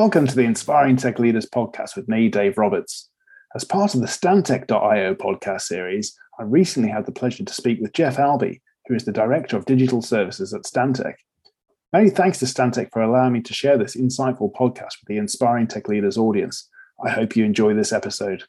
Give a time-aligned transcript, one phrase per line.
[0.00, 3.10] Welcome to the Inspiring Tech Leaders podcast with me, Dave Roberts.
[3.54, 7.92] As part of the Stantec.io podcast series, I recently had the pleasure to speak with
[7.92, 11.16] Jeff Albee, who is the Director of Digital Services at Stantec.
[11.92, 15.66] Many thanks to Stantec for allowing me to share this insightful podcast with the Inspiring
[15.66, 16.66] Tech Leaders audience.
[17.04, 18.44] I hope you enjoy this episode.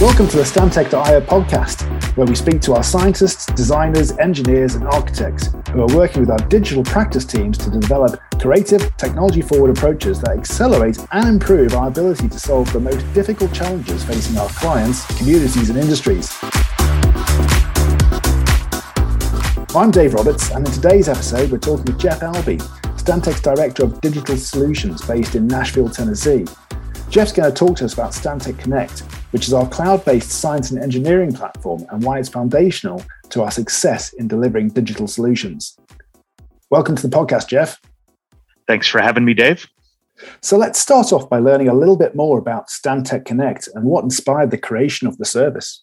[0.00, 1.82] Welcome to the Stantec.io podcast,
[2.16, 6.48] where we speak to our scientists, designers, engineers, and architects who are working with our
[6.48, 12.28] digital practice teams to develop creative, technology forward approaches that accelerate and improve our ability
[12.28, 16.30] to solve the most difficult challenges facing our clients, communities, and industries.
[19.74, 22.58] I'm Dave Roberts, and in today's episode, we're talking with Jeff Albee,
[22.98, 26.44] Stantec's Director of Digital Solutions based in Nashville, Tennessee.
[27.08, 30.70] Jeff's going to talk to us about Stantec Connect, which is our cloud based science
[30.70, 33.02] and engineering platform and why it's foundational
[33.32, 35.76] to our success in delivering digital solutions.
[36.70, 37.80] Welcome to the podcast, Jeff.
[38.68, 39.66] Thanks for having me, Dave.
[40.40, 44.04] So let's start off by learning a little bit more about Stantec Connect and what
[44.04, 45.82] inspired the creation of the service.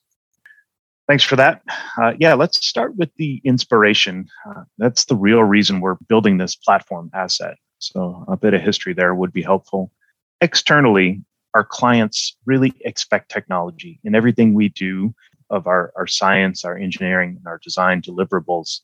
[1.08, 1.64] Thanks for that.
[2.00, 4.28] Uh, yeah, let's start with the inspiration.
[4.48, 7.58] Uh, that's the real reason we're building this platform asset.
[7.80, 9.92] So a bit of history there would be helpful.
[10.40, 11.22] Externally,
[11.56, 15.16] our clients really expect technology in everything we do
[15.50, 18.80] of our, our science, our engineering, and our design deliverables.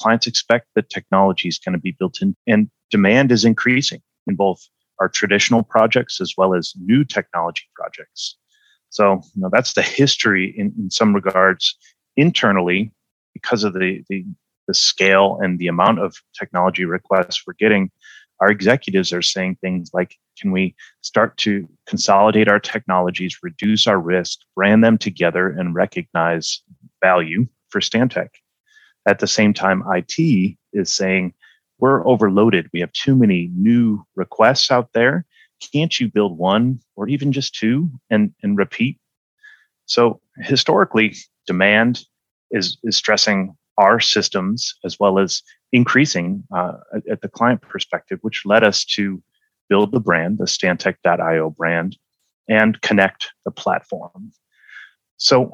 [0.00, 4.34] Clients expect that technology is going to be built in, and demand is increasing in
[4.34, 4.60] both
[4.98, 8.36] our traditional projects as well as new technology projects.
[8.90, 11.76] So, you know, that's the history in, in some regards
[12.16, 12.92] internally
[13.32, 14.24] because of the, the,
[14.66, 17.90] the scale and the amount of technology requests we're getting
[18.40, 23.98] our executives are saying things like can we start to consolidate our technologies reduce our
[23.98, 26.62] risk brand them together and recognize
[27.02, 28.28] value for stantec?
[29.06, 31.34] At the same time it is saying
[31.78, 32.68] we're overloaded.
[32.72, 35.24] We have too many new requests out there.
[35.72, 38.98] Can't you build one or even just two and and repeat?
[39.86, 41.14] So historically
[41.46, 42.04] demand
[42.50, 45.42] is is stressing our systems as well as
[45.72, 46.72] increasing uh,
[47.10, 49.22] at, the client perspective, which led us to
[49.68, 51.96] build the brand, the Stantec.io brand,
[52.48, 54.32] and connect the platform.
[55.16, 55.50] So,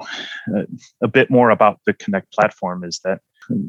[0.56, 0.62] uh,
[1.03, 3.21] a bit more about the Connect platform is that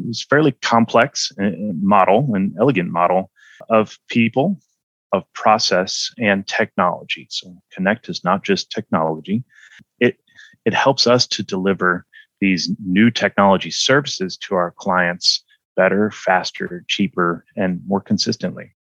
[0.07, 1.49] it's fairly complex uh,
[1.81, 3.31] model, an elegant model
[3.69, 4.59] of people,
[5.11, 7.27] of process, and technology.
[7.31, 9.43] So, Connect is not just technology;
[9.99, 10.17] it
[10.65, 12.05] it helps us to deliver
[12.39, 15.43] these new technology services to our clients
[15.75, 18.73] better, faster, cheaper, and more consistently.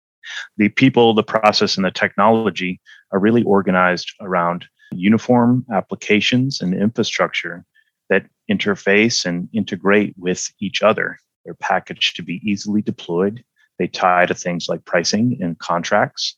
[0.57, 2.81] The people, the process, and the technology
[3.11, 7.65] are really organized around uniform applications and infrastructure
[8.09, 11.17] that interface and integrate with each other.
[11.45, 13.43] They're packaged to be easily deployed.
[13.79, 16.35] They tie to things like pricing and contracts.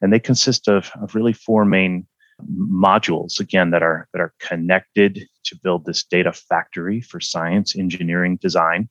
[0.00, 2.06] And they consist of, of really four main
[2.46, 8.36] modules again that are that are connected to build this data factory for science engineering
[8.40, 8.88] design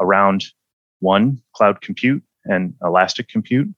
[0.00, 0.44] around
[1.00, 3.68] one cloud compute and elastic compute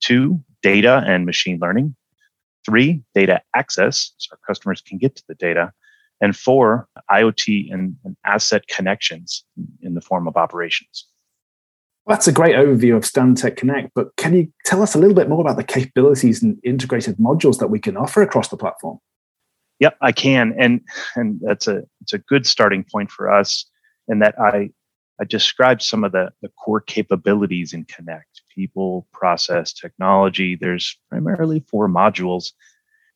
[0.00, 1.94] two data and machine learning
[2.66, 5.72] three data access so our customers can get to the data
[6.20, 9.44] and four iot and, and asset connections
[9.80, 11.06] in the form of operations
[12.08, 15.28] that's a great overview of Stantec Connect, but can you tell us a little bit
[15.28, 18.98] more about the capabilities and integrated modules that we can offer across the platform?
[19.80, 20.80] Yep, I can, and
[21.14, 23.64] and that's a it's a good starting point for us.
[24.08, 24.70] In that I
[25.20, 30.56] I described some of the the core capabilities in Connect: people, process, technology.
[30.56, 32.52] There's primarily four modules,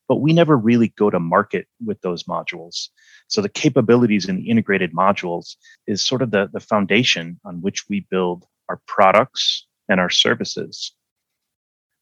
[0.07, 2.89] but we never really go to market with those modules.
[3.27, 5.55] So the capabilities in the integrated modules
[5.87, 10.93] is sort of the the foundation on which we build our products and our services.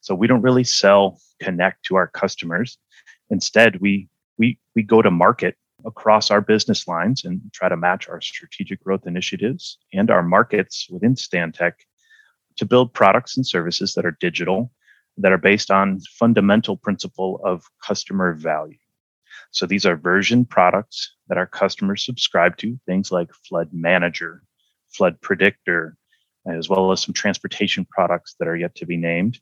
[0.02, 2.78] So we don't really sell connect to our customers.
[3.30, 5.56] Instead, we we we go to market
[5.86, 10.88] across our business lines and try to match our strategic growth initiatives and our markets
[10.90, 11.74] within Stantec
[12.58, 14.72] to build products and services that are digital,
[15.18, 18.78] that are based on fundamental principle of customer value.
[19.52, 24.44] So these are version products that our customers subscribe to, things like Flood Manager,
[24.90, 25.98] Flood Predictor,
[26.46, 29.40] as well as some transportation products that are yet to be named.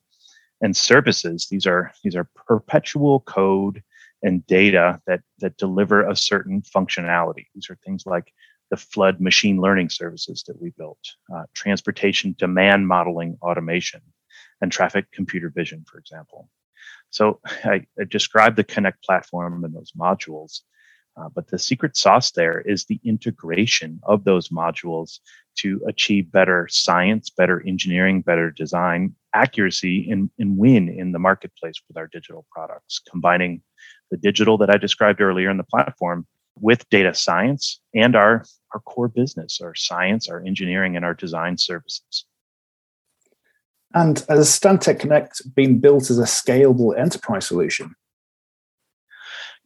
[0.61, 3.81] And services these are these are perpetual code
[4.21, 7.45] and data that that deliver a certain functionality.
[7.55, 8.33] These are things like
[8.69, 10.99] the flood machine learning services that we built
[11.33, 14.01] uh, transportation demand modeling automation
[14.61, 16.49] and traffic computer vision for example.
[17.09, 20.61] So I, I described the connect platform and those modules
[21.19, 25.19] uh, but the secret sauce there is the integration of those modules
[25.61, 31.81] to achieve better science, better engineering, better design, accuracy, and, and win in the marketplace
[31.87, 33.61] with our digital products, combining
[34.11, 36.25] the digital that I described earlier in the platform
[36.59, 41.57] with data science and our, our core business, our science, our engineering, and our design
[41.57, 42.25] services.
[43.93, 47.95] And has Stantec Connect been built as a scalable enterprise solution?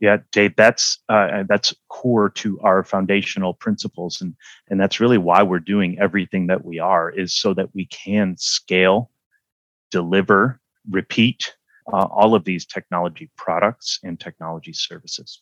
[0.03, 4.35] Yeah, Dave, that's uh, that's core to our foundational principles, and
[4.69, 8.35] and that's really why we're doing everything that we are, is so that we can
[8.37, 9.09] scale,
[9.91, 10.59] deliver,
[10.91, 11.55] repeat
[11.93, 15.41] uh, all of these technology products and technology services.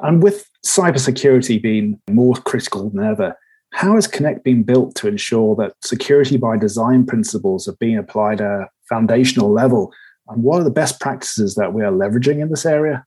[0.00, 3.34] And with cybersecurity being more critical than ever,
[3.72, 8.42] how has Connect been built to ensure that security by design principles are being applied
[8.42, 9.90] at a foundational level?
[10.28, 13.06] And what are the best practices that we are leveraging in this area?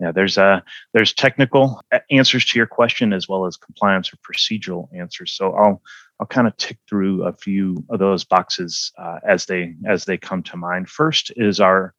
[0.00, 0.60] Yeah, there's uh,
[0.92, 5.32] there's technical answers to your question as well as compliance or procedural answers.
[5.32, 5.82] So I'll
[6.20, 10.18] I'll kind of tick through a few of those boxes uh, as they as they
[10.18, 10.90] come to mind.
[10.90, 11.94] First is our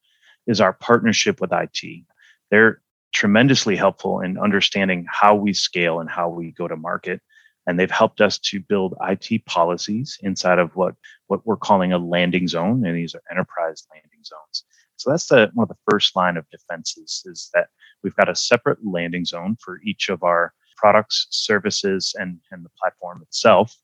[0.45, 2.03] is our partnership with IT.
[2.51, 2.81] They're
[3.13, 7.21] tremendously helpful in understanding how we scale and how we go to market
[7.67, 10.95] and they've helped us to build IT policies inside of what
[11.27, 14.63] what we're calling a landing zone, and these are enterprise landing zones.
[14.95, 17.67] So that's the one of the first line of defenses is that
[18.03, 22.69] we've got a separate landing zone for each of our products, services, and, and the
[22.79, 23.75] platform itself.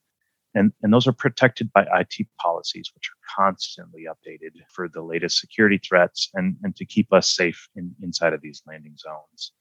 [0.54, 5.40] And, and those are protected by IT policies, which are constantly updated for the latest
[5.40, 9.52] security threats and, and to keep us safe in, inside of these landing zones.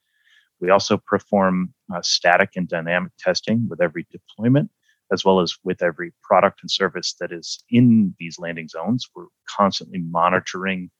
[0.59, 4.69] We also perform uh, static and dynamic testing with every deployment,
[5.11, 9.09] as well as with every product and service that is in these landing zones.
[9.15, 10.91] We're constantly monitoring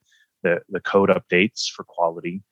[0.42, 2.42] the, the code updates for quality,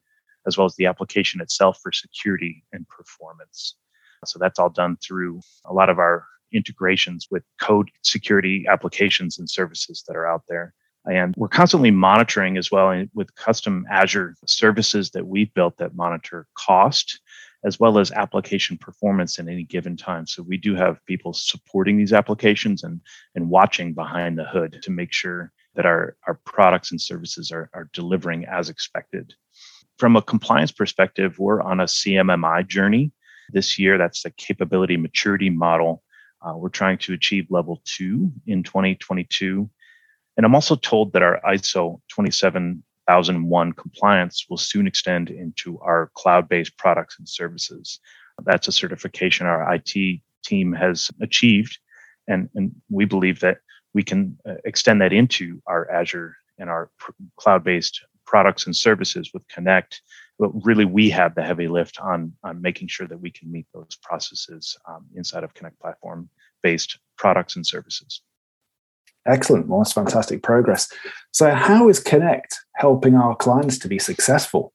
[0.47, 3.77] as well as the application itself for security and performance.
[4.25, 9.49] So that's all done through a lot of our integrations with code security applications and
[9.49, 10.75] services that are out there.
[11.05, 16.47] And we're constantly monitoring as well with custom Azure services that we've built that monitor
[16.57, 17.21] cost
[17.65, 20.27] as well as application performance at any given time.
[20.27, 23.01] So we do have people supporting these applications and,
[23.35, 27.71] and watching behind the hood to make sure that our, our products and services are,
[27.73, 29.35] are delivering as expected.
[30.03, 33.13] From a compliance perspective, we're on a CMMI journey.
[33.51, 36.03] This year, that's the capability maturity model.
[36.45, 39.71] Uh, we're trying to achieve level two in 2022
[40.37, 46.49] and I'm also told that our ISO 27001 compliance will soon extend into our cloud
[46.49, 48.01] based products and services.
[48.45, 51.79] That's a certification our IT team has achieved.
[52.27, 53.59] And, and we believe that
[53.95, 56.91] we can uh, extend that into our Azure and our
[57.37, 58.01] cloud based
[58.33, 60.01] products and services with Connect.
[60.39, 63.67] But really, we have the heavy lift on, on making sure that we can meet
[63.75, 66.31] those processes um, inside of Connect platform
[66.63, 68.23] based products and services.
[69.27, 69.69] Excellent.
[69.69, 70.91] Well, that's fantastic progress.
[71.33, 74.73] So, how is Connect helping our clients to be successful?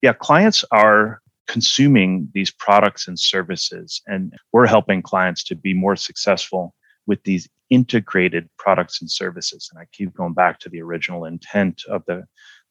[0.00, 5.94] Yeah, clients are consuming these products and services, and we're helping clients to be more
[5.96, 6.74] successful
[7.06, 9.70] with these integrated products and services.
[9.70, 12.24] And I keep going back to the original intent of the,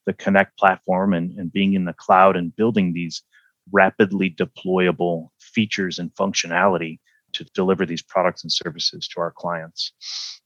[0.06, 3.22] the Connect platform and, and being in the cloud and building these
[3.70, 6.98] rapidly deployable features and functionality
[7.32, 9.92] to deliver these products and services to our clients.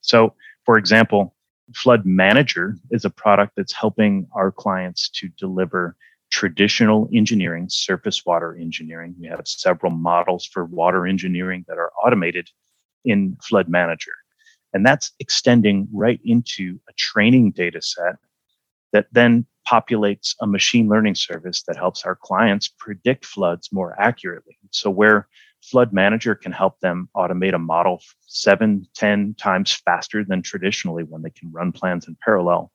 [0.01, 0.35] So,
[0.65, 1.35] for example,
[1.75, 5.97] Flood Manager is a product that's helping our clients to deliver
[6.31, 9.15] traditional engineering, surface water engineering.
[9.19, 12.51] We have several models for water engineering that are automated
[13.05, 14.13] in Flood Manager.
[14.73, 18.17] And that's extending right into a training data set
[18.93, 24.57] that then populates a machine learning service that helps our clients predict floods more accurately.
[24.71, 25.29] So, where
[25.63, 31.23] Flood Manager can help them automate a model seven, ten times faster than traditionally when
[31.23, 32.71] they can run plans in parallel.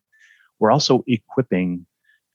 [0.60, 1.86] We're also equipping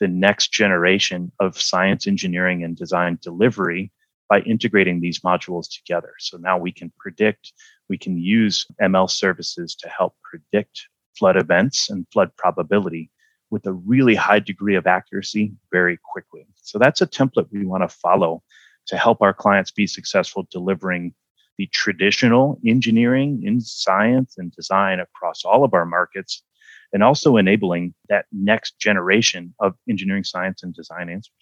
[0.00, 3.92] the next generation of science, engineering, and design delivery
[4.28, 6.12] by integrating these modules together.
[6.18, 7.52] So now we can predict,
[7.88, 13.10] we can use ML services to help predict flood events and flood probability
[13.50, 16.46] with a really high degree of accuracy very quickly.
[16.56, 18.42] So that's a template we want to follow
[18.86, 21.14] to help our clients be successful delivering
[21.58, 26.42] the traditional engineering in science and design across all of our markets
[26.92, 31.32] and also enabling that next generation of engineering science and design answers.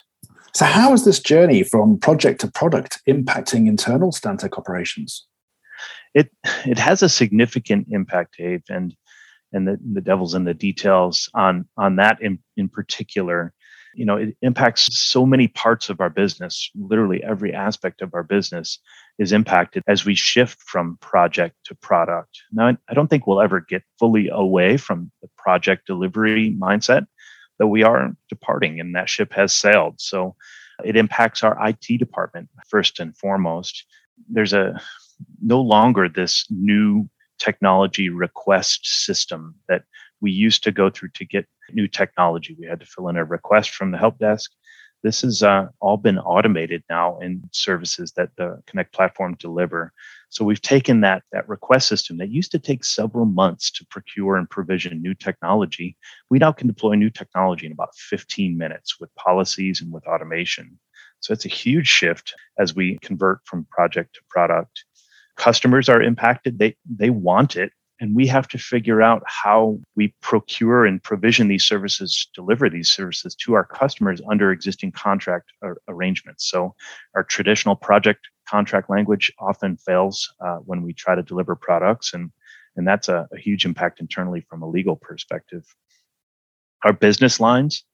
[0.55, 5.27] So, how is this journey from project to product impacting internal Stantec operations?
[6.15, 6.31] It
[6.65, 8.95] it has a significant impact, Dave, and
[9.55, 13.55] and the, the devil's in the details on on that in, in particular.
[13.95, 16.71] you know, it impacts so many parts of our business.
[16.75, 18.79] Literally every aspect of our business
[19.19, 22.43] is impacted as we shift from project to product.
[22.53, 27.07] Now, I don't think we'll ever get fully away from the project delivery mindset,
[27.59, 30.01] though we are departing and that ship has sailed.
[30.01, 30.35] So
[30.85, 33.85] it impacts our IT department first and foremost.
[34.29, 34.81] There's a
[35.41, 39.83] no longer this new technology request system that
[40.21, 42.57] we used to go through to get new technology.
[42.59, 44.51] We had to fill in a request from the help desk.
[45.03, 49.93] This has uh, all been automated now in services that the Connect platform deliver.
[50.31, 54.37] So we've taken that that request system that used to take several months to procure
[54.37, 55.99] and provision new technology.
[56.31, 60.79] We now can deploy new technology in about 15 minutes with policies and with automation.
[61.21, 64.85] So it's a huge shift as we convert from project to product.
[65.37, 66.59] Customers are impacted.
[66.59, 71.49] They they want it and we have to figure out how we procure and provision
[71.49, 75.53] these services, deliver these services to our customers under existing contract
[75.89, 76.49] arrangements.
[76.51, 76.75] So,
[77.15, 82.31] our traditional project contract language often fails uh, when we try to deliver products, and,
[82.77, 85.65] and that's a, a huge impact internally from a legal perspective.
[86.85, 87.85] Our business lines,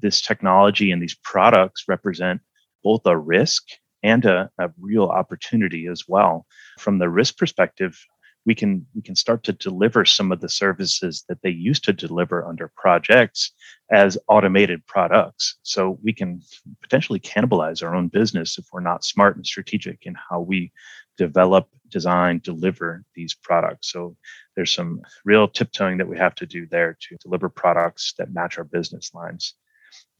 [0.00, 2.40] this technology and these products represent
[2.82, 3.62] both a risk
[4.02, 6.46] and a, a, real opportunity as well.
[6.78, 7.98] From the risk perspective,
[8.44, 11.92] we can we can start to deliver some of the services that they used to
[11.92, 13.52] deliver under projects
[13.90, 15.58] as automated products.
[15.62, 16.40] So we can
[16.80, 20.72] potentially cannibalize our own business if we're not smart and strategic in how we
[21.16, 23.92] develop design deliver these products.
[23.92, 24.16] So
[24.56, 28.58] there's some real tiptoeing that we have to do there to deliver products that match
[28.58, 29.54] our business lines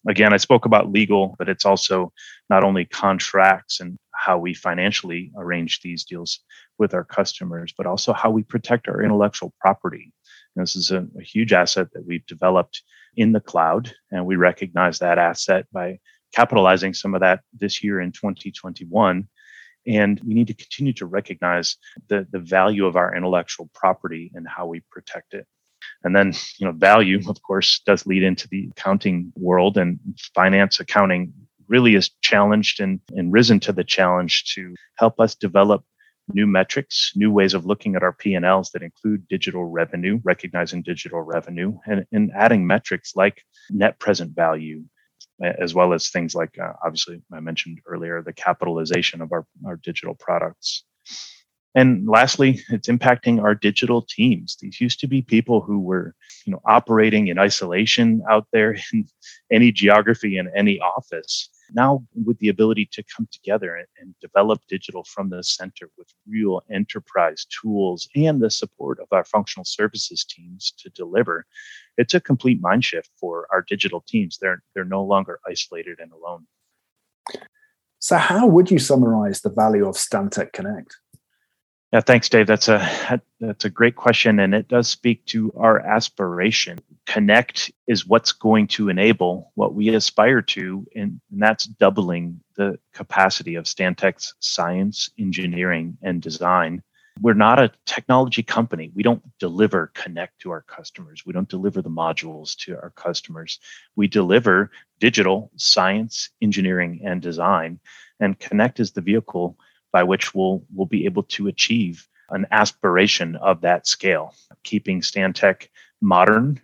[0.08, 2.12] again i spoke about legal but it's also
[2.50, 6.40] not only contracts and how we financially arrange these deals
[6.78, 10.12] with our customers, but also how we protect our intellectual property.
[10.54, 12.82] And this is a, a huge asset that we've developed
[13.16, 15.98] in the cloud, and we recognize that asset by
[16.34, 19.28] capitalizing some of that this year in 2021
[19.84, 21.76] and we need to continue to recognize
[22.08, 25.46] the, the value of our intellectual property and how we protect it
[26.04, 29.98] and then you know value of course does lead into the accounting world and
[30.34, 31.32] finance accounting
[31.68, 35.82] really is challenged and, and risen to the challenge to help us develop
[36.28, 41.20] new metrics, new ways of looking at our P&Ls that include digital revenue, recognizing digital
[41.20, 44.84] revenue, and, and adding metrics like net present value,
[45.40, 49.76] as well as things like, uh, obviously, I mentioned earlier, the capitalization of our, our
[49.76, 50.84] digital products.
[51.74, 54.56] And lastly, it's impacting our digital teams.
[54.60, 56.14] These used to be people who were,
[56.44, 59.06] you know, operating in isolation out there in
[59.50, 61.48] any geography in any office.
[61.74, 66.62] Now with the ability to come together and, develop digital from the center with real
[66.70, 71.46] enterprise tools and the support of our functional services teams to deliver
[71.96, 74.38] it's a complete mind shift for our digital teams.
[74.38, 76.46] They're they're no longer isolated and alone.
[77.98, 80.96] So how would you summarize the value of stantec connect
[81.92, 82.46] yeah, thanks, Dave.
[82.46, 86.78] That's a that's a great question, and it does speak to our aspiration.
[87.06, 92.78] Connect is what's going to enable what we aspire to, and, and that's doubling the
[92.94, 96.82] capacity of Stantec's science, engineering, and design.
[97.20, 98.90] We're not a technology company.
[98.94, 101.26] We don't deliver Connect to our customers.
[101.26, 103.58] We don't deliver the modules to our customers.
[103.96, 107.80] We deliver digital science, engineering, and design.
[108.18, 109.58] And Connect is the vehicle
[109.92, 114.34] by which we'll, we'll be able to achieve an aspiration of that scale,
[114.64, 115.68] keeping Stantec
[116.00, 116.60] modern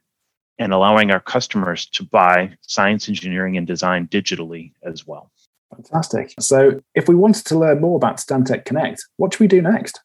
[0.58, 5.30] and allowing our customers to buy science, engineering, and design digitally as well.
[5.74, 6.34] Fantastic.
[6.40, 10.00] So, if we wanted to learn more about Stantec Connect, what should we do next?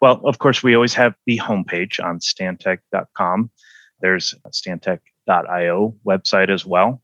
[0.00, 3.50] Well, of course, we always have the homepage on stantec.com.
[4.00, 7.00] There's stantec.io website as well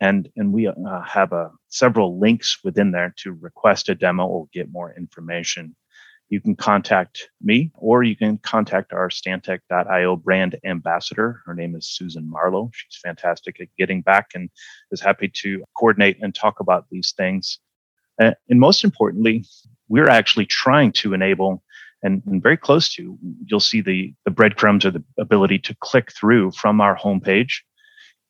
[0.00, 4.48] and and we uh, have a, several links within there to request a demo or
[4.52, 5.74] get more information.
[6.28, 11.42] You can contact me or you can contact our stantec.io brand ambassador.
[11.46, 12.70] Her name is susan marlowe.
[12.74, 14.50] She's fantastic at getting back and
[14.90, 17.60] is happy to coordinate and talk about these things.
[18.18, 19.44] And, and most importantly
[19.88, 21.62] we're actually trying to enable
[22.02, 26.12] and, and, very close to you'll see the the breadcrumbs or the ability to click
[26.12, 27.60] through from our homepage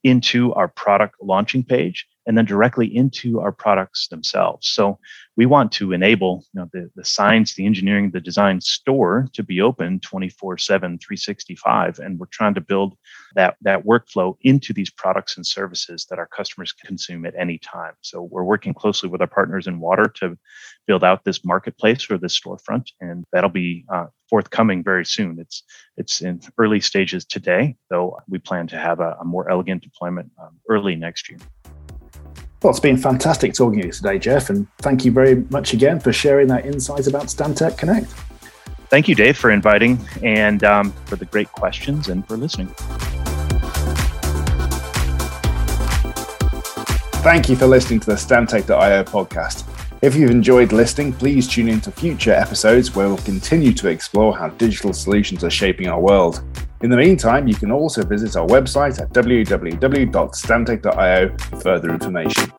[0.04, 4.68] into our product launching page and then directly into our products themselves.
[4.68, 4.98] So
[5.36, 9.42] we want to enable you know, the, the science, the engineering, the design store to
[9.42, 11.98] be open 24 7, 365.
[11.98, 12.96] And we're trying to build
[13.34, 17.92] that, that workflow into these products and services that our customers consume at any time.
[18.00, 20.36] So we're working closely with our partners in water to
[20.86, 22.88] build out this marketplace or this storefront.
[23.00, 25.38] And that'll be uh, forthcoming very soon.
[25.38, 25.62] It's,
[25.96, 30.32] it's in early stages today, though we plan to have a, a more elegant deployment
[30.40, 31.38] um, early next year.
[32.66, 36.00] Well, it's been fantastic talking to you today, Jeff, and thank you very much again
[36.00, 38.10] for sharing that insights about Stantec Connect.
[38.90, 42.66] Thank you, Dave, for inviting and um, for the great questions and for listening.
[47.22, 49.62] Thank you for listening to the Stantec.io podcast.
[50.02, 54.36] If you've enjoyed listening, please tune in to future episodes where we'll continue to explore
[54.36, 56.42] how digital solutions are shaping our world.
[56.82, 62.52] In the meantime, you can also visit our website at www.stantec.io for further information.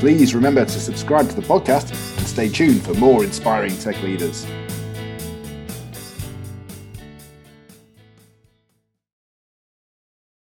[0.00, 4.44] Please remember to subscribe to the podcast and stay tuned for more inspiring tech leaders.